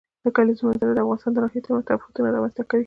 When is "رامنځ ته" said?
2.33-2.63